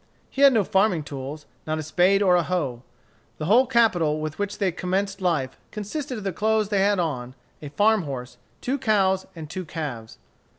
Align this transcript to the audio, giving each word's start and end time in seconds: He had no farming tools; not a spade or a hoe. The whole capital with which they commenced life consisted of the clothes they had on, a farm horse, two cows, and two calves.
He 0.31 0.41
had 0.41 0.51
no 0.53 0.63
farming 0.63 1.03
tools; 1.03 1.45
not 1.67 1.77
a 1.77 1.83
spade 1.83 2.23
or 2.23 2.35
a 2.35 2.41
hoe. 2.41 2.81
The 3.37 3.45
whole 3.45 3.67
capital 3.67 4.19
with 4.19 4.39
which 4.39 4.57
they 4.57 4.71
commenced 4.71 5.21
life 5.21 5.59
consisted 5.69 6.17
of 6.17 6.23
the 6.23 6.33
clothes 6.33 6.69
they 6.69 6.79
had 6.81 6.97
on, 6.97 7.35
a 7.61 7.69
farm 7.69 8.01
horse, 8.05 8.37
two 8.61 8.79
cows, 8.79 9.27
and 9.35 9.47
two 9.47 9.63
calves. 9.63 10.17